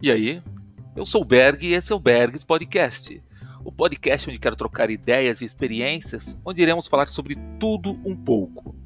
E 0.00 0.12
aí? 0.12 0.40
Eu 0.94 1.04
sou 1.04 1.22
o 1.22 1.24
Berg 1.24 1.66
e 1.66 1.72
esse 1.72 1.92
é 1.92 1.94
o 1.94 1.98
Bergs 1.98 2.46
Podcast. 2.46 3.20
O 3.64 3.72
podcast 3.72 4.30
onde 4.30 4.38
quero 4.38 4.54
trocar 4.54 4.90
ideias 4.90 5.40
e 5.40 5.44
experiências, 5.44 6.38
onde 6.44 6.62
iremos 6.62 6.86
falar 6.86 7.08
sobre 7.08 7.34
tudo 7.58 7.90
um 8.04 8.16
pouco. 8.16 8.76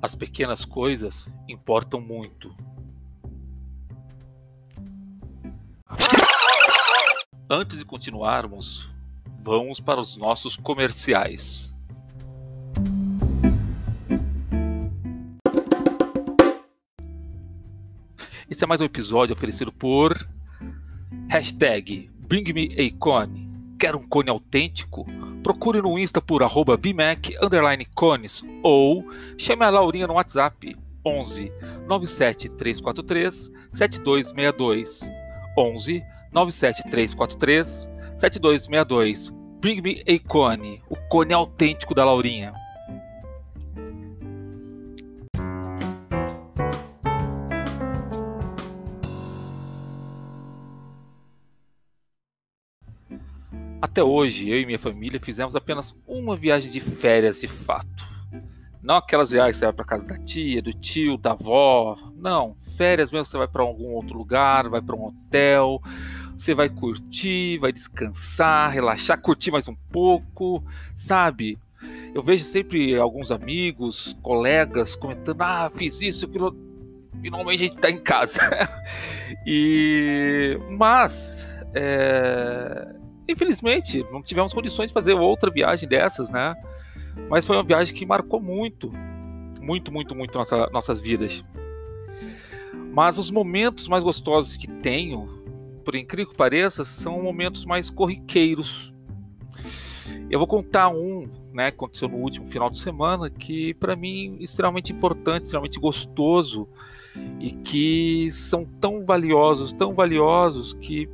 As 0.00 0.14
pequenas 0.14 0.64
coisas 0.64 1.28
importam 1.46 2.00
muito. 2.00 2.56
Antes 7.50 7.76
de 7.76 7.84
continuarmos, 7.84 8.88
vamos 9.42 9.80
para 9.80 10.00
os 10.00 10.16
nossos 10.16 10.56
comerciais. 10.56 11.75
Esse 18.48 18.62
é 18.62 18.66
mais 18.66 18.80
um 18.80 18.84
episódio 18.84 19.32
oferecido 19.32 19.72
por 19.72 20.24
hashtag 21.28 22.08
Bring 22.16 22.52
Me 22.52 22.76
a 22.78 22.96
Cone. 22.96 23.50
Quer 23.76 23.96
um 23.96 24.06
cone 24.06 24.30
autêntico? 24.30 25.04
Procure 25.42 25.82
no 25.82 25.98
Insta 25.98 26.22
por 26.22 26.44
arroba 26.44 26.76
BMAC 26.76 27.34
cones 27.92 28.44
ou 28.62 29.04
chame 29.36 29.64
a 29.64 29.70
Laurinha 29.70 30.06
no 30.06 30.14
WhatsApp 30.14 30.76
11 31.04 31.52
97 31.88 32.48
343 32.50 33.50
7262 33.72 35.10
11 35.58 36.04
97 36.30 36.82
343 36.88 37.88
7262 38.14 39.34
Bring 39.60 39.80
Me 39.80 40.04
a 40.06 40.28
Cone, 40.28 40.80
o 40.88 40.94
cone 41.08 41.34
autêntico 41.34 41.96
da 41.96 42.04
Laurinha. 42.04 42.54
Até 53.96 54.04
hoje, 54.04 54.50
eu 54.50 54.60
e 54.60 54.66
minha 54.66 54.78
família 54.78 55.18
fizemos 55.18 55.56
apenas 55.56 55.98
uma 56.06 56.36
viagem 56.36 56.70
de 56.70 56.82
férias 56.82 57.40
de 57.40 57.48
fato. 57.48 58.06
Não 58.82 58.96
aquelas 58.96 59.30
viagens 59.30 59.56
que 59.56 59.60
você 59.60 59.64
vai 59.64 59.72
para 59.72 59.84
casa 59.86 60.06
da 60.06 60.18
tia, 60.18 60.60
do 60.60 60.70
tio, 60.70 61.16
da 61.16 61.30
avó. 61.30 61.96
Não, 62.14 62.54
férias 62.76 63.10
mesmo 63.10 63.24
você 63.24 63.38
vai 63.38 63.48
para 63.48 63.62
algum 63.62 63.94
outro 63.94 64.18
lugar, 64.18 64.68
vai 64.68 64.82
para 64.82 64.94
um 64.94 65.06
hotel, 65.06 65.80
você 66.36 66.54
vai 66.54 66.68
curtir, 66.68 67.56
vai 67.56 67.72
descansar, 67.72 68.70
relaxar, 68.70 69.18
curtir 69.18 69.50
mais 69.50 69.66
um 69.66 69.74
pouco, 69.90 70.62
sabe? 70.94 71.58
Eu 72.14 72.22
vejo 72.22 72.44
sempre 72.44 72.98
alguns 72.98 73.30
amigos, 73.30 74.14
colegas 74.20 74.94
comentando: 74.94 75.40
ah, 75.40 75.72
fiz 75.74 76.02
isso, 76.02 76.26
aquilo. 76.26 76.54
Finalmente 77.22 77.64
a 77.64 77.66
gente 77.68 77.80
tá 77.80 77.90
em 77.90 78.02
casa. 78.02 78.40
e. 79.46 80.60
Mas. 80.68 81.46
É 81.72 82.94
infelizmente, 83.28 84.04
não 84.10 84.22
tivemos 84.22 84.52
condições 84.52 84.88
de 84.88 84.94
fazer 84.94 85.14
outra 85.14 85.50
viagem 85.50 85.88
dessas, 85.88 86.30
né? 86.30 86.54
Mas 87.28 87.46
foi 87.46 87.56
uma 87.56 87.64
viagem 87.64 87.94
que 87.94 88.04
marcou 88.04 88.40
muito, 88.40 88.92
muito, 89.60 89.92
muito, 89.92 90.14
muito 90.14 90.36
nossa, 90.36 90.68
nossas 90.70 91.00
vidas. 91.00 91.44
Mas 92.92 93.18
os 93.18 93.30
momentos 93.30 93.88
mais 93.88 94.02
gostosos 94.02 94.56
que 94.56 94.66
tenho, 94.66 95.26
por 95.84 95.94
incrível 95.94 96.30
que 96.30 96.36
pareça, 96.36 96.84
são 96.84 97.22
momentos 97.22 97.64
mais 97.64 97.90
corriqueiros. 97.90 98.92
Eu 100.30 100.38
vou 100.38 100.48
contar 100.48 100.88
um, 100.88 101.28
né, 101.52 101.70
que 101.70 101.76
aconteceu 101.76 102.08
no 102.08 102.16
último 102.16 102.48
final 102.48 102.70
de 102.70 102.78
semana, 102.78 103.30
que 103.30 103.74
para 103.74 103.94
mim 103.94 104.36
é 104.40 104.44
extremamente 104.44 104.92
importante, 104.92 105.44
extremamente 105.44 105.78
gostoso 105.78 106.68
e 107.40 107.50
que 107.50 108.30
são 108.32 108.64
tão 108.80 109.04
valiosos, 109.04 109.72
tão 109.72 109.94
valiosos 109.94 110.74
que, 110.74 111.08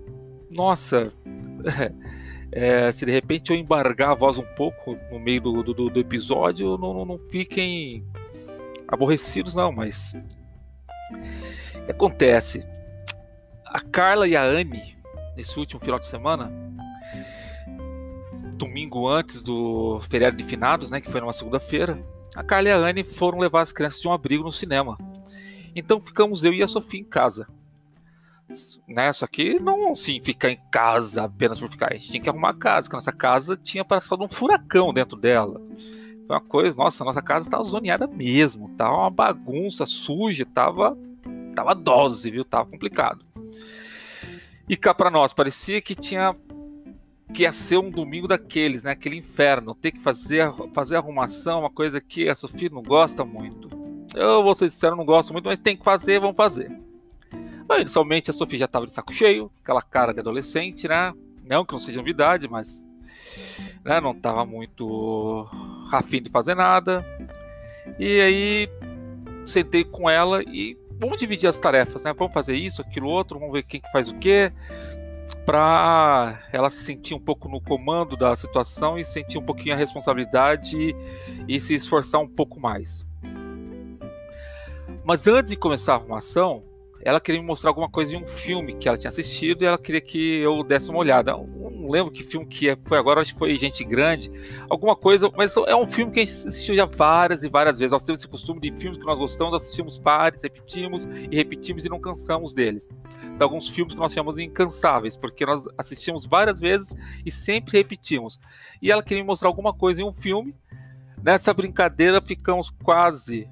nossa, 0.51 1.13
é, 2.53 2.93
se 2.93 3.07
de 3.07 3.13
repente 3.13 3.51
eu 3.51 3.57
embargar 3.57 4.11
a 4.11 4.15
voz 4.15 4.39
um 4.39 4.47
pouco 4.55 4.97
no 5.11 5.19
meio 5.19 5.41
do, 5.41 5.63
do, 5.63 5.91
do 5.91 6.01
episódio, 6.01 6.77
não, 6.79 6.93
não, 6.93 7.05
não, 7.05 7.19
fiquem 7.31 8.05
aborrecidos, 8.87 9.55
não, 9.55 9.73
mas. 9.73 10.15
O 11.75 11.85
que 11.87 11.91
acontece? 11.91 12.65
A 13.67 13.81
Carla 13.81 14.29
e 14.29 14.37
a 14.37 14.43
Anne, 14.43 14.97
nesse 15.37 15.59
último 15.59 15.81
final 15.81 15.99
de 15.99 16.07
semana, 16.07 16.53
domingo 18.55 19.09
antes 19.09 19.41
do 19.41 20.01
feriado 20.09 20.37
de 20.37 20.45
finados, 20.45 20.91
né, 20.91 21.01
que 21.01 21.11
foi 21.11 21.21
numa 21.21 21.33
segunda-feira, 21.33 21.99
a 22.35 22.43
Carla 22.43 22.69
e 22.69 22.73
a 22.73 22.77
Anne 22.77 23.03
foram 23.03 23.39
levar 23.39 23.63
as 23.63 23.73
crianças 23.73 24.01
de 24.01 24.07
um 24.07 24.13
abrigo 24.13 24.45
no 24.45 24.53
cinema. 24.53 24.97
Então 25.75 26.01
ficamos 26.01 26.45
eu 26.45 26.53
e 26.53 26.63
a 26.63 26.69
Sofia 26.69 27.01
em 27.01 27.05
casa 27.05 27.47
né? 28.89 29.13
Só 29.13 29.27
que 29.27 29.61
não 29.61 29.93
assim 29.93 30.21
ficar 30.21 30.51
em 30.51 30.61
casa 30.71 31.25
apenas 31.25 31.59
por 31.59 31.71
ficar. 31.71 31.91
A 31.91 31.95
gente 31.95 32.11
tinha 32.11 32.23
que 32.23 32.29
arrumar 32.29 32.51
a 32.51 32.55
casa, 32.55 32.87
porque 32.87 32.97
a 32.97 32.99
nossa 32.99 33.13
casa 33.13 33.57
tinha 33.57 33.85
passado 33.85 34.23
um 34.23 34.29
furacão 34.29 34.93
dentro 34.93 35.17
dela. 35.17 35.61
Foi 36.27 36.37
uma 36.37 36.41
coisa, 36.41 36.77
nossa, 36.77 37.05
nossa 37.05 37.23
casa 37.23 37.49
tava 37.49 37.65
zoneada 37.65 38.07
mesmo, 38.07 38.69
tava 38.77 38.95
uma 38.95 39.11
bagunça 39.11 39.87
suja, 39.87 40.47
tava 40.47 40.97
tava 41.55 41.75
dose, 41.75 42.31
viu? 42.31 42.45
Tava 42.45 42.69
complicado. 42.69 43.25
E 44.69 44.77
cá 44.77 44.95
para 44.95 45.11
nós 45.11 45.33
parecia 45.33 45.83
que 45.83 45.95
tinha 45.95 46.35
que 47.35 47.45
ia 47.45 47.53
ser 47.53 47.79
um 47.79 47.91
domingo 47.91 48.29
daqueles, 48.29 48.83
né? 48.83 48.93
Aquele 48.93 49.17
inferno, 49.17 49.75
ter 49.75 49.93
que 49.93 50.01
fazer 50.01 50.53
fazer 50.73 50.97
arrumação, 50.97 51.61
uma 51.61 51.71
coisa 51.71 52.01
que 52.01 52.29
a 52.29 52.35
Sofia 52.35 52.69
não 52.71 52.83
gosta 52.83 53.25
muito. 53.25 53.69
Eu 54.15 54.43
vou 54.43 54.55
ser 54.55 54.69
sincero, 54.69 54.97
não 54.97 55.05
gosto 55.05 55.33
muito, 55.33 55.47
mas 55.47 55.59
tem 55.59 55.77
que 55.77 55.85
fazer, 55.85 56.21
vamos 56.21 56.37
fazer. 56.37 56.71
Inicialmente 57.81 58.31
a 58.31 58.33
Sofia 58.33 58.61
já 58.61 58.65
estava 58.65 58.87
de 58.87 58.93
saco 58.93 59.13
cheio, 59.13 59.51
aquela 59.63 59.83
cara 59.83 60.13
de 60.13 60.21
adolescente, 60.21 60.89
né? 60.89 61.13
Não 61.45 61.65
que 61.65 61.73
não 61.73 61.81
seja 61.81 61.99
novidade, 61.99 62.49
mas 62.49 62.87
né, 63.85 64.01
não 64.01 64.13
estava 64.13 64.45
muito 64.45 65.47
afim 65.91 66.23
de 66.23 66.31
fazer 66.31 66.55
nada. 66.55 67.05
E 67.99 68.21
aí 68.21 68.69
sentei 69.47 69.85
com 69.85 70.09
ela 70.09 70.43
e 70.43 70.77
vamos 70.99 71.19
dividir 71.19 71.49
as 71.49 71.59
tarefas, 71.59 72.03
né? 72.03 72.13
Vamos 72.13 72.33
fazer 72.33 72.55
isso, 72.55 72.81
aquilo, 72.81 73.09
outro, 73.09 73.39
vamos 73.39 73.53
ver 73.53 73.65
quem 73.65 73.81
que 73.81 73.91
faz 73.91 74.09
o 74.09 74.15
quê, 74.19 74.53
para 75.45 76.41
ela 76.53 76.71
se 76.71 76.85
sentir 76.85 77.15
um 77.15 77.21
pouco 77.21 77.49
no 77.49 77.61
comando 77.61 78.17
da 78.17 78.37
situação 78.37 78.99
e 78.99 79.05
sentir 79.05 79.39
um 79.39 79.43
pouquinho 79.43 79.75
a 79.75 79.79
responsabilidade 79.79 80.95
e 81.49 81.61
se 81.61 81.75
esforçar 81.75 82.21
um 82.21 82.29
pouco 82.29 82.61
mais. 82.61 83.05
Mas 85.05 85.27
antes 85.27 85.51
de 85.51 85.57
começar 85.57 85.95
a 85.95 85.97
arrumação, 85.97 86.63
ela 87.05 87.21
queria 87.21 87.41
me 87.41 87.47
mostrar 87.47 87.71
alguma 87.71 87.91
coisa 87.91 88.15
em 88.15 88.23
um 88.23 88.27
filme 88.27 88.75
que 88.75 88.89
ela 88.89 88.97
tinha 88.97 89.09
assistido 89.09 89.63
e 89.63 89.67
ela 89.67 89.79
queria 89.79 90.01
que 90.01 90.37
eu 90.39 90.63
desse 90.63 90.89
uma 90.89 91.01
olhada. 91.01 91.33
Eu 91.33 91.71
não 91.71 91.91
lembro 91.91 92.13
que 92.13 92.23
filme 92.23 92.47
que 92.47 92.69
é, 92.69 92.79
foi 92.85 92.97
agora, 92.97 93.21
acho 93.21 93.33
que 93.33 93.39
foi 93.39 93.59
Gente 93.59 93.83
Grande, 93.85 94.31
alguma 94.71 94.95
coisa, 94.95 95.29
mas 95.37 95.57
é 95.67 95.75
um 95.75 95.87
filme 95.87 96.13
que 96.13 96.21
a 96.21 96.25
gente 96.25 96.47
assistiu 96.47 96.77
já 96.77 96.85
várias 96.85 97.43
e 97.43 97.49
várias 97.49 97.79
vezes. 97.79 97.93
Nós 97.93 98.05
temos 98.05 98.21
esse 98.21 98.29
costume 98.29 98.61
de 98.61 98.73
filmes 98.79 98.99
que 98.99 99.05
nós 99.05 99.19
gostamos, 99.19 99.55
assistimos 99.55 99.99
pares, 99.99 100.43
repetimos 100.43 101.05
e 101.05 101.37
repetimos 101.37 101.85
e 101.85 101.89
não 101.89 102.01
cansamos 102.01 102.55
deles. 102.55 102.89
Tem 103.21 103.37
alguns 103.41 103.69
filmes 103.69 103.95
que 103.95 104.01
nós 104.01 104.13
chamamos 104.13 104.37
de 104.37 104.45
incansáveis, 104.45 105.17
porque 105.17 105.45
nós 105.45 105.65
assistimos 105.77 106.25
várias 106.25 106.61
vezes 106.61 106.95
e 107.27 107.31
sempre 107.31 107.79
repetimos. 107.79 108.39
E 108.81 108.93
ela 108.93 109.03
queria 109.03 109.23
me 109.23 109.27
mostrar 109.27 109.49
alguma 109.49 109.75
coisa 109.75 110.03
em 110.03 110.05
um 110.05 110.13
filme. 110.13 110.55
Nessa 111.21 111.53
brincadeira 111.53 112.21
ficamos 112.21 112.71
quase 112.83 113.49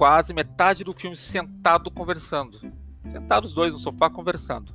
quase 0.00 0.32
metade 0.32 0.82
do 0.82 0.94
filme 0.94 1.14
sentado 1.14 1.90
conversando. 1.90 2.58
Sentados 3.12 3.50
os 3.50 3.54
dois 3.54 3.74
no 3.74 3.78
sofá 3.78 4.08
conversando. 4.08 4.72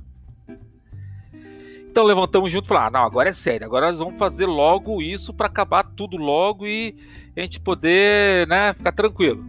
Então 1.90 2.04
levantamos 2.04 2.48
junto 2.48 2.66
e 2.66 2.68
falamos: 2.68 2.86
ah, 2.86 2.90
não, 2.92 3.04
agora 3.04 3.30
é 3.30 3.32
sério, 3.32 3.66
agora 3.66 3.88
nós 3.88 3.98
vamos 3.98 4.16
fazer 4.20 4.46
logo 4.46 5.02
isso 5.02 5.34
para 5.34 5.48
acabar 5.48 5.82
tudo 5.82 6.16
logo 6.16 6.64
e 6.64 6.96
a 7.36 7.40
gente 7.40 7.58
poder 7.58 8.46
né, 8.46 8.72
ficar 8.72 8.92
tranquilo. 8.92 9.44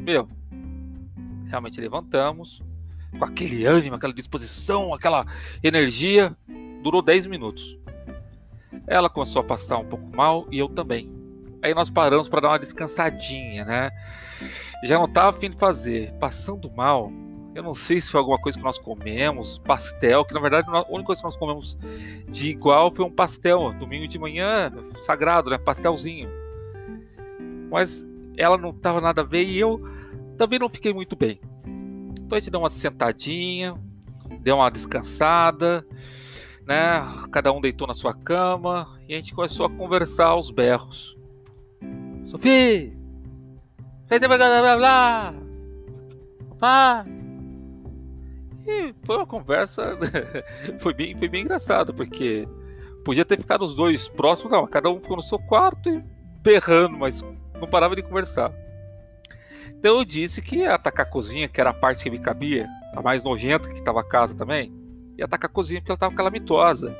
Meu, 0.00 0.28
realmente 1.46 1.80
levantamos 1.80 2.60
com 3.16 3.24
aquele 3.24 3.64
ânimo, 3.64 3.94
aquela 3.94 4.12
disposição, 4.12 4.92
aquela 4.92 5.24
energia. 5.62 6.36
Durou 6.82 7.00
10 7.00 7.26
minutos. 7.26 7.78
Ela 8.84 9.08
começou 9.08 9.42
a 9.42 9.44
passar 9.44 9.78
um 9.78 9.86
pouco 9.86 10.04
mal 10.16 10.48
e 10.50 10.58
eu 10.58 10.68
também. 10.68 11.08
Aí 11.62 11.72
nós 11.72 11.88
paramos 11.88 12.28
para 12.28 12.40
dar 12.40 12.48
uma 12.48 12.58
descansadinha, 12.58 13.64
né? 13.64 13.90
Já 14.84 14.98
não 14.98 15.06
estava 15.06 15.36
afim 15.36 15.50
de 15.50 15.56
fazer. 15.56 16.12
Passando 16.20 16.70
mal, 16.70 17.10
eu 17.54 17.62
não 17.62 17.74
sei 17.74 18.00
se 18.00 18.10
foi 18.10 18.20
alguma 18.20 18.38
coisa 18.38 18.58
que 18.58 18.64
nós 18.64 18.78
comemos, 18.78 19.58
pastel, 19.60 20.24
que 20.24 20.34
na 20.34 20.40
verdade 20.40 20.68
a 20.68 20.84
única 20.90 21.06
coisa 21.06 21.22
que 21.22 21.26
nós 21.26 21.36
comemos 21.36 21.78
de 22.28 22.50
igual 22.50 22.92
foi 22.92 23.04
um 23.04 23.10
pastel, 23.10 23.72
domingo 23.72 24.06
de 24.06 24.18
manhã, 24.18 24.70
sagrado, 25.02 25.48
né? 25.48 25.56
Pastelzinho. 25.56 26.28
Mas 27.70 28.04
ela 28.36 28.58
não 28.58 28.70
estava 28.70 29.00
nada 29.00 29.22
a 29.22 29.24
ver 29.24 29.44
e 29.44 29.58
eu 29.58 29.80
também 30.36 30.58
não 30.58 30.68
fiquei 30.68 30.92
muito 30.92 31.16
bem. 31.16 31.40
Então 32.18 32.36
a 32.36 32.40
gente 32.40 32.50
deu 32.50 32.60
uma 32.60 32.70
sentadinha, 32.70 33.74
deu 34.40 34.56
uma 34.56 34.70
descansada, 34.70 35.86
né? 36.66 37.06
Cada 37.30 37.52
um 37.52 37.60
deitou 37.60 37.86
na 37.86 37.94
sua 37.94 38.12
cama 38.12 38.98
e 39.08 39.14
a 39.14 39.16
gente 39.20 39.34
começou 39.34 39.64
a 39.64 39.70
conversar 39.70 40.26
aos 40.26 40.50
berros. 40.50 41.16
Sofia! 42.24 43.03
Blá 44.20 44.76
blá 44.76 44.76
blá! 46.56 47.06
E 48.66 48.94
foi 49.04 49.16
uma 49.16 49.26
conversa. 49.26 49.98
foi, 50.78 50.94
bem, 50.94 51.16
foi 51.18 51.28
bem 51.28 51.42
engraçado, 51.42 51.92
porque 51.92 52.48
podia 53.04 53.24
ter 53.24 53.38
ficado 53.38 53.62
os 53.62 53.74
dois 53.74 54.08
próximos, 54.08 54.52
não, 54.52 54.66
cada 54.66 54.88
um 54.88 55.00
ficou 55.00 55.16
no 55.16 55.22
seu 55.22 55.38
quarto 55.38 55.88
e 55.88 56.02
berrando, 56.40 56.96
mas 56.96 57.22
não 57.60 57.68
parava 57.68 57.96
de 57.96 58.02
conversar. 58.02 58.52
Então 59.68 59.98
eu 59.98 60.04
disse 60.04 60.40
que 60.40 60.56
ia 60.56 60.74
atacar 60.74 61.06
a 61.06 61.10
cozinha, 61.10 61.48
que 61.48 61.60
era 61.60 61.70
a 61.70 61.74
parte 61.74 62.04
que 62.04 62.10
me 62.10 62.18
cabia, 62.18 62.66
a 62.94 63.02
mais 63.02 63.22
nojenta 63.22 63.68
que 63.68 63.78
estava 63.78 64.00
a 64.00 64.08
casa 64.08 64.34
também, 64.34 64.72
ia 65.18 65.24
atacar 65.24 65.50
a 65.50 65.52
cozinha 65.52 65.80
porque 65.80 65.90
ela 65.90 65.96
estava 65.96 66.14
calamitosa. 66.14 66.96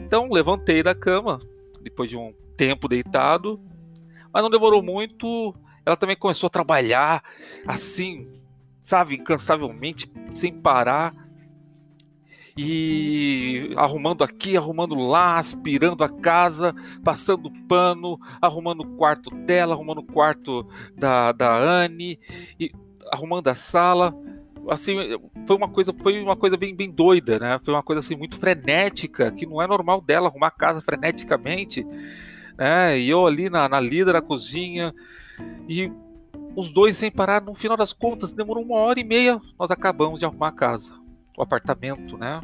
Então 0.00 0.28
levantei 0.30 0.82
da 0.82 0.94
cama, 0.94 1.40
depois 1.82 2.08
de 2.08 2.16
um 2.16 2.34
tempo 2.56 2.88
deitado, 2.88 3.60
mas 4.32 4.42
não 4.42 4.50
demorou 4.50 4.82
muito. 4.82 5.54
Ela 5.90 5.96
também 5.96 6.16
começou 6.16 6.46
a 6.46 6.50
trabalhar 6.50 7.20
assim, 7.66 8.28
sabe, 8.80 9.16
incansavelmente, 9.16 10.10
sem 10.36 10.52
parar. 10.52 11.12
E 12.56 13.72
arrumando 13.76 14.22
aqui, 14.22 14.56
arrumando 14.56 14.94
lá, 14.94 15.38
aspirando 15.38 16.04
a 16.04 16.08
casa, 16.08 16.74
passando 17.02 17.50
pano, 17.66 18.18
arrumando 18.40 18.82
o 18.82 18.96
quarto 18.96 19.34
dela, 19.34 19.74
arrumando 19.74 19.98
o 19.98 20.06
quarto 20.06 20.68
da, 20.96 21.32
da 21.32 21.56
Anne, 21.56 22.20
e 22.58 22.70
arrumando 23.10 23.48
a 23.48 23.54
sala. 23.54 24.14
Assim, 24.68 24.94
foi 25.46 25.56
uma 25.56 25.68
coisa, 25.68 25.92
foi 25.92 26.22
uma 26.22 26.36
coisa 26.36 26.56
bem, 26.56 26.74
bem 26.74 26.90
doida, 26.90 27.38
né? 27.38 27.58
Foi 27.62 27.74
uma 27.74 27.82
coisa 27.82 28.00
assim 28.00 28.14
muito 28.14 28.36
frenética, 28.36 29.32
que 29.32 29.46
não 29.46 29.60
é 29.60 29.66
normal 29.66 30.00
dela 30.00 30.28
arrumar 30.28 30.48
a 30.48 30.52
casa 30.52 30.80
freneticamente, 30.82 31.84
né? 32.60 32.98
E 32.98 33.08
eu 33.08 33.26
ali 33.26 33.48
na, 33.48 33.66
na 33.66 33.80
lida 33.80 34.12
da 34.12 34.20
cozinha, 34.20 34.94
e 35.66 35.90
os 36.54 36.68
dois 36.70 36.94
sem 36.94 37.10
parar, 37.10 37.40
no 37.40 37.54
final 37.54 37.74
das 37.74 37.94
contas, 37.94 38.32
demorou 38.32 38.62
uma 38.62 38.76
hora 38.76 39.00
e 39.00 39.04
meia, 39.04 39.40
nós 39.58 39.70
acabamos 39.70 40.20
de 40.20 40.26
arrumar 40.26 40.48
a 40.48 40.52
casa, 40.52 40.92
o 41.38 41.42
apartamento, 41.42 42.18
né? 42.18 42.42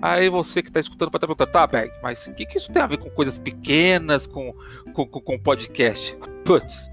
Aí 0.00 0.28
você 0.28 0.62
que 0.62 0.68
está 0.68 0.78
escutando 0.78 1.10
pode 1.10 1.24
estar 1.24 1.26
perguntando, 1.26 1.52
tá, 1.52 1.66
Berg, 1.66 1.90
mas 2.02 2.26
o 2.28 2.34
que, 2.34 2.46
que 2.46 2.58
isso 2.58 2.70
tem 2.70 2.82
a 2.82 2.86
ver 2.86 2.98
com 2.98 3.10
coisas 3.10 3.36
pequenas, 3.36 4.28
com, 4.28 4.54
com, 4.92 5.06
com, 5.06 5.20
com 5.20 5.38
podcast? 5.40 6.16
Putz, 6.44 6.88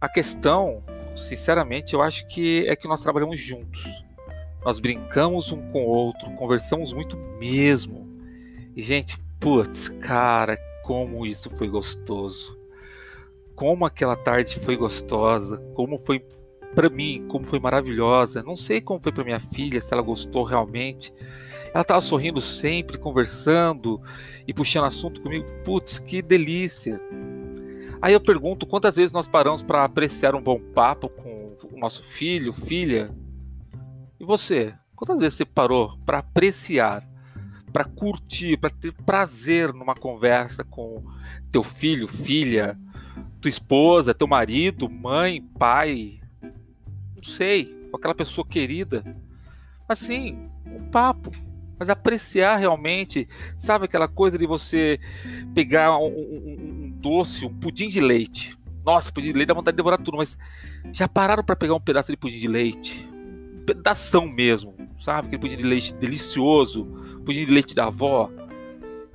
a 0.00 0.08
questão, 0.08 0.80
sinceramente, 1.16 1.92
eu 1.92 2.00
acho 2.00 2.26
que 2.28 2.66
é 2.66 2.74
que 2.74 2.88
nós 2.88 3.02
trabalhamos 3.02 3.38
juntos. 3.38 3.84
Nós 4.64 4.80
brincamos 4.80 5.52
um 5.52 5.60
com 5.70 5.82
o 5.82 5.88
outro, 5.88 6.30
conversamos 6.32 6.92
muito 6.92 7.16
mesmo. 7.16 8.08
E, 8.76 8.82
gente, 8.82 9.18
putz, 9.42 9.88
cara, 9.88 10.56
como 10.84 11.26
isso 11.26 11.50
foi 11.50 11.68
gostoso 11.68 12.62
como 13.54 13.84
aquela 13.84 14.16
tarde 14.16 14.58
foi 14.58 14.76
gostosa, 14.76 15.58
como 15.74 15.98
foi 15.98 16.24
para 16.74 16.88
mim, 16.88 17.24
como 17.28 17.44
foi 17.44 17.60
maravilhosa. 17.60 18.42
Não 18.42 18.56
sei 18.56 18.80
como 18.80 19.00
foi 19.00 19.12
para 19.12 19.24
minha 19.24 19.40
filha, 19.40 19.80
se 19.80 19.92
ela 19.92 20.02
gostou 20.02 20.42
realmente. 20.42 21.12
Ela 21.72 21.82
estava 21.82 22.00
sorrindo 22.00 22.40
sempre, 22.40 22.98
conversando 22.98 24.00
e 24.46 24.52
puxando 24.52 24.86
assunto 24.86 25.20
comigo. 25.22 25.46
Putz, 25.64 25.98
que 25.98 26.20
delícia! 26.20 27.00
Aí 28.00 28.12
eu 28.12 28.20
pergunto 28.20 28.66
quantas 28.66 28.96
vezes 28.96 29.12
nós 29.12 29.28
paramos 29.28 29.62
para 29.62 29.84
apreciar 29.84 30.34
um 30.34 30.42
bom 30.42 30.58
papo 30.58 31.08
com 31.08 31.56
o 31.72 31.78
nosso 31.78 32.02
filho, 32.02 32.52
filha. 32.52 33.08
E 34.18 34.24
você? 34.24 34.74
Quantas 34.96 35.20
vezes 35.20 35.34
você 35.34 35.44
parou 35.44 35.96
para 36.04 36.18
apreciar, 36.18 37.08
para 37.72 37.84
curtir, 37.84 38.56
para 38.56 38.70
ter 38.70 38.92
prazer 38.92 39.72
numa 39.72 39.94
conversa 39.94 40.62
com 40.64 41.02
teu 41.50 41.62
filho, 41.62 42.06
filha? 42.06 42.78
tua 43.42 43.48
esposa, 43.48 44.14
teu 44.14 44.28
marido, 44.28 44.88
mãe, 44.88 45.42
pai, 45.58 46.20
não 46.42 47.22
sei, 47.22 47.66
com 47.90 47.96
aquela 47.96 48.14
pessoa 48.14 48.46
querida. 48.46 49.04
Assim, 49.88 50.48
um 50.64 50.88
papo. 50.90 51.32
Mas 51.78 51.88
apreciar 51.88 52.56
realmente, 52.58 53.28
sabe 53.58 53.86
aquela 53.86 54.06
coisa 54.06 54.38
de 54.38 54.46
você 54.46 55.00
pegar 55.52 55.98
um, 55.98 56.06
um, 56.06 56.56
um 56.84 56.90
doce, 56.90 57.44
um 57.44 57.52
pudim 57.52 57.88
de 57.88 58.00
leite. 58.00 58.56
Nossa, 58.84 59.10
pudim 59.10 59.28
de 59.28 59.32
leite 59.32 59.48
dá 59.48 59.54
vontade 59.54 59.74
de 59.74 59.78
devorar 59.78 60.00
tudo, 60.00 60.16
mas 60.16 60.38
já 60.92 61.08
pararam 61.08 61.42
para 61.42 61.56
pegar 61.56 61.74
um 61.74 61.80
pedaço 61.80 62.12
de 62.12 62.16
pudim 62.16 62.38
de 62.38 62.46
leite? 62.46 63.08
Um 63.12 63.64
pedação 63.64 64.28
mesmo, 64.28 64.74
sabe? 65.00 65.26
Aquele 65.26 65.42
pudim 65.42 65.56
de 65.56 65.64
leite 65.64 65.92
delicioso, 65.94 66.86
pudim 67.22 67.46
de 67.46 67.52
leite 67.52 67.74
da 67.74 67.86
avó 67.86 68.30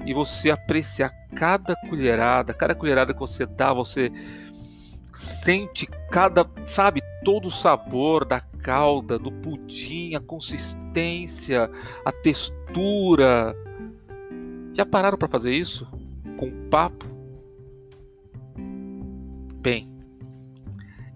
e 0.06 0.14
você 0.14 0.50
apreciar 0.50 1.10
cada 1.36 1.76
colherada, 1.90 2.54
cada 2.54 2.74
colherada 2.74 3.14
que 3.14 3.20
você 3.20 3.46
dá, 3.46 3.74
você 3.74 4.12
sente 5.16 5.88
cada, 6.12 6.50
sabe, 6.66 7.02
todo 7.24 7.48
o 7.48 7.52
sabor 7.52 8.24
da 8.24 8.40
calda, 8.40 9.18
do 9.18 9.32
pudim, 9.32 10.16
a 10.16 10.20
consistência, 10.20 11.70
a 12.06 12.12
textura. 12.12 13.56
Já 14.74 14.86
pararam 14.86 15.18
para 15.18 15.28
fazer 15.28 15.54
isso? 15.54 15.88
Com 16.38 16.52
papo? 16.70 17.06
Bem, 19.60 19.90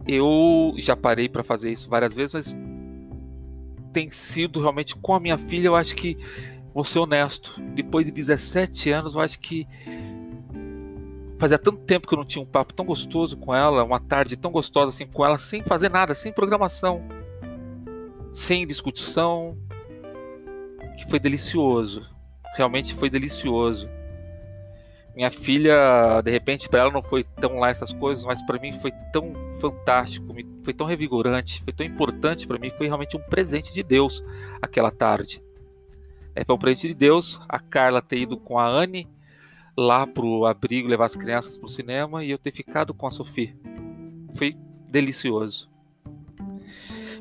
eu 0.07 0.73
já 0.77 0.95
parei 0.95 1.29
para 1.29 1.43
fazer 1.43 1.71
isso 1.71 1.89
várias 1.89 2.13
vezes, 2.13 2.33
mas 2.33 2.55
tem 3.93 4.09
sido 4.09 4.59
realmente 4.59 4.95
com 4.95 5.13
a 5.13 5.19
minha 5.19 5.37
filha, 5.37 5.67
eu 5.67 5.75
acho 5.75 5.95
que 5.95 6.17
vou 6.73 6.83
ser 6.83 6.99
honesto, 6.99 7.59
depois 7.73 8.05
de 8.05 8.11
17 8.11 8.89
anos, 8.91 9.15
eu 9.15 9.21
acho 9.21 9.39
que 9.39 9.67
fazia 11.37 11.57
tanto 11.57 11.81
tempo 11.81 12.07
que 12.07 12.13
eu 12.13 12.17
não 12.17 12.25
tinha 12.25 12.41
um 12.41 12.45
papo 12.45 12.73
tão 12.73 12.85
gostoso 12.85 13.35
com 13.35 13.53
ela, 13.53 13.83
uma 13.83 13.99
tarde 13.99 14.37
tão 14.37 14.51
gostosa 14.51 14.89
assim 14.89 15.07
com 15.07 15.25
ela, 15.25 15.37
sem 15.37 15.63
fazer 15.63 15.89
nada, 15.89 16.13
sem 16.13 16.31
programação, 16.31 17.01
sem 18.31 18.65
discussão, 18.65 19.57
que 20.97 21.09
foi 21.09 21.19
delicioso. 21.19 22.07
Realmente 22.55 22.93
foi 22.93 23.09
delicioso. 23.09 23.89
Minha 25.15 25.31
filha, 25.31 26.21
de 26.23 26.31
repente, 26.31 26.69
para 26.69 26.81
ela 26.81 26.91
não 26.91 27.01
foi 27.01 27.23
tão 27.23 27.59
lá 27.59 27.69
essas 27.69 27.91
coisas, 27.91 28.23
mas 28.23 28.41
para 28.43 28.59
mim 28.59 28.71
foi 28.73 28.91
tão 29.11 29.33
fantástico, 29.59 30.33
foi 30.63 30.73
tão 30.73 30.87
revigorante, 30.87 31.61
foi 31.63 31.73
tão 31.73 31.85
importante 31.85 32.47
para 32.47 32.57
mim, 32.57 32.71
foi 32.77 32.85
realmente 32.85 33.17
um 33.17 33.21
presente 33.21 33.73
de 33.73 33.83
Deus 33.83 34.23
aquela 34.61 34.91
tarde. 34.91 35.41
É, 36.35 36.45
foi 36.45 36.55
um 36.55 36.59
presente 36.59 36.87
de 36.87 36.93
Deus 36.93 37.39
a 37.47 37.59
Carla 37.59 38.01
ter 38.01 38.19
ido 38.19 38.37
com 38.37 38.57
a 38.57 38.67
Anne 38.67 39.07
lá 39.77 40.05
pro 40.05 40.45
abrigo 40.45 40.87
levar 40.87 41.05
as 41.05 41.15
crianças 41.15 41.57
pro 41.57 41.67
cinema 41.67 42.23
e 42.23 42.31
eu 42.31 42.37
ter 42.37 42.51
ficado 42.51 42.93
com 42.93 43.07
a 43.07 43.11
Sofia. 43.11 43.55
Foi 44.35 44.55
delicioso. 44.89 45.69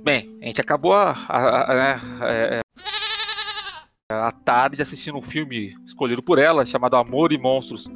Bem, 0.02 0.38
a 0.42 0.46
gente 0.46 0.60
acabou 0.60 0.92
a, 0.92 1.10
a, 1.10 1.72
a, 1.72 1.74
né, 1.74 2.00
é, 2.22 2.60
a 4.10 4.32
tarde 4.32 4.80
assistindo 4.80 5.18
um 5.18 5.22
filme 5.22 5.76
escolhido 5.84 6.22
por 6.22 6.38
ela 6.38 6.64
chamado 6.64 6.96
Amor 6.96 7.32
e 7.32 7.38
Monstros. 7.38 7.88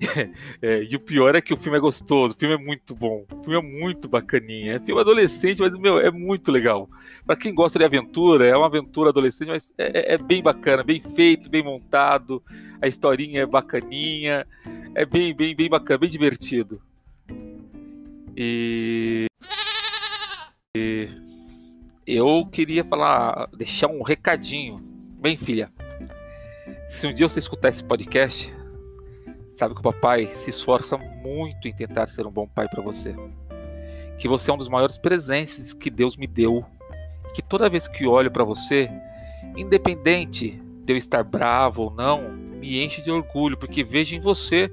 É, 0.62 0.82
e 0.82 0.96
o 0.96 1.00
pior 1.00 1.34
é 1.34 1.40
que 1.40 1.52
o 1.54 1.56
filme 1.56 1.78
é 1.78 1.80
gostoso, 1.80 2.34
o 2.34 2.38
filme 2.38 2.54
é 2.54 2.58
muito 2.58 2.94
bom, 2.94 3.24
o 3.30 3.42
filme 3.44 3.56
é 3.56 3.80
muito 3.80 4.08
bacaninha. 4.08 4.74
É 4.74 4.80
filme 4.80 5.00
adolescente, 5.00 5.60
mas 5.60 5.74
meu, 5.78 5.98
é 5.98 6.10
muito 6.10 6.50
legal. 6.50 6.88
Para 7.24 7.36
quem 7.36 7.54
gosta 7.54 7.78
de 7.78 7.84
aventura, 7.84 8.46
é 8.46 8.56
uma 8.56 8.66
aventura 8.66 9.10
adolescente, 9.10 9.48
mas 9.48 9.72
é, 9.78 10.14
é, 10.14 10.18
bem 10.18 10.42
bacana, 10.42 10.82
bem 10.82 11.00
feito, 11.00 11.48
bem 11.48 11.62
montado. 11.62 12.42
A 12.80 12.88
historinha 12.88 13.42
é 13.42 13.46
bacaninha, 13.46 14.46
é 14.94 15.04
bem, 15.04 15.34
bem, 15.34 15.54
bem 15.54 15.68
bacana, 15.68 15.98
bem 15.98 16.10
divertido. 16.10 16.80
E, 18.36 19.26
e 20.74 21.08
eu 22.06 22.46
queria 22.50 22.84
falar, 22.84 23.48
deixar 23.56 23.88
um 23.88 24.02
recadinho. 24.02 24.78
Bem, 25.18 25.36
filha, 25.36 25.70
se 26.88 27.06
um 27.06 27.12
dia 27.12 27.28
você 27.28 27.38
escutar 27.38 27.68
esse 27.68 27.84
podcast, 27.84 28.52
Sabe 29.60 29.74
que 29.74 29.80
o 29.80 29.82
papai 29.82 30.26
se 30.28 30.48
esforça 30.48 30.96
muito 30.96 31.68
em 31.68 31.72
tentar 31.74 32.08
ser 32.08 32.26
um 32.26 32.30
bom 32.30 32.48
pai 32.48 32.66
para 32.66 32.82
você. 32.82 33.14
Que 34.18 34.26
você 34.26 34.50
é 34.50 34.54
um 34.54 34.56
dos 34.56 34.70
maiores 34.70 34.96
presentes 34.96 35.74
que 35.74 35.90
Deus 35.90 36.16
me 36.16 36.26
deu. 36.26 36.64
Que 37.34 37.42
toda 37.42 37.68
vez 37.68 37.86
que 37.86 38.06
olho 38.06 38.30
para 38.30 38.42
você, 38.42 38.90
independente 39.54 40.58
de 40.82 40.94
eu 40.94 40.96
estar 40.96 41.22
bravo 41.22 41.82
ou 41.82 41.90
não, 41.90 42.32
me 42.32 42.82
enche 42.82 43.02
de 43.02 43.10
orgulho, 43.10 43.54
porque 43.58 43.84
vejo 43.84 44.16
em 44.16 44.20
você 44.20 44.72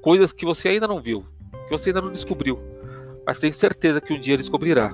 coisas 0.00 0.32
que 0.32 0.44
você 0.44 0.68
ainda 0.68 0.86
não 0.86 1.00
viu, 1.00 1.26
que 1.64 1.70
você 1.70 1.90
ainda 1.90 2.00
não 2.00 2.12
descobriu, 2.12 2.60
mas 3.26 3.40
tenho 3.40 3.52
certeza 3.52 4.00
que 4.00 4.12
um 4.12 4.20
dia 4.20 4.36
descobrirá. 4.36 4.92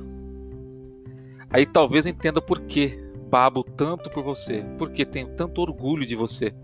Aí 1.50 1.66
talvez 1.66 2.06
entenda 2.06 2.40
por 2.40 2.62
que 2.62 2.98
babo 3.28 3.62
tanto 3.62 4.08
por 4.08 4.24
você, 4.24 4.64
porque 4.78 5.04
tenho 5.04 5.28
tanto 5.36 5.60
orgulho 5.60 6.06
de 6.06 6.16
você 6.16 6.54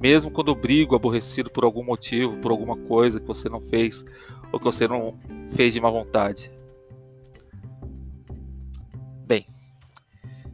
mesmo 0.00 0.30
quando 0.30 0.48
eu 0.48 0.54
brigo 0.54 0.94
aborrecido 0.94 1.50
por 1.50 1.64
algum 1.64 1.84
motivo, 1.84 2.36
por 2.38 2.50
alguma 2.50 2.76
coisa 2.76 3.20
que 3.20 3.26
você 3.26 3.48
não 3.48 3.60
fez 3.60 4.04
ou 4.52 4.58
que 4.58 4.64
você 4.64 4.86
não 4.86 5.18
fez 5.50 5.74
de 5.74 5.80
má 5.80 5.90
vontade. 5.90 6.50
Bem, 9.26 9.46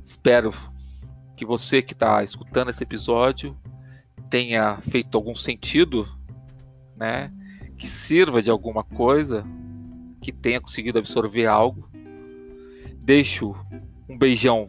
espero 0.05 0.53
que 1.37 1.45
você 1.45 1.83
que 1.83 1.93
está 1.93 2.23
escutando 2.25 2.71
esse 2.71 2.83
episódio 2.83 3.57
tenha 4.31 4.79
feito 4.79 5.17
algum 5.17 5.35
sentido, 5.35 6.09
né? 6.97 7.33
que 7.77 7.87
sirva 7.87 8.41
de 8.41 8.51
alguma 8.51 8.83
coisa, 8.83 9.45
que 10.21 10.33
tenha 10.33 10.61
conseguido 10.61 10.99
absorver 10.99 11.47
algo. 11.47 11.89
Deixo 13.05 13.55
um 14.09 14.17
beijão 14.17 14.67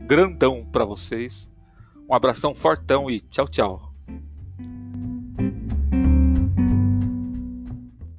grandão 0.00 0.66
para 0.70 0.84
vocês. 0.84 1.50
Um 2.08 2.14
abração 2.14 2.54
fortão 2.54 3.10
e 3.10 3.20
tchau, 3.20 3.48
tchau. 3.48 3.91